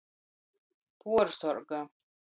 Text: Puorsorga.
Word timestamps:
Puorsorga. 1.01 1.83